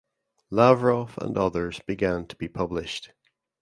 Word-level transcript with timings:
Lavrov 0.49 1.15
and 1.19 1.37
others 1.37 1.79
began 1.85 2.25
to 2.25 2.35
be 2.35 2.47
published. 2.47 3.11